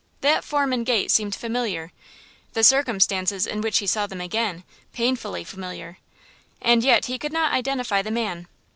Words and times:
That 0.21 0.43
form 0.43 0.73
and 0.73 0.83
gait 0.83 1.11
seemed 1.11 1.35
familiar–the 1.35 2.63
circumstances 2.63 3.45
in 3.45 3.61
which 3.61 3.77
he 3.77 3.85
saw 3.85 4.07
them 4.07 4.19
again–painfully 4.19 5.43
familiar. 5.43 5.99
And 6.59 6.83
yet 6.83 7.05
he 7.05 7.19
could 7.19 7.31
not 7.31 7.53
identify 7.53 8.01
the 8.01 8.09
man. 8.09 8.47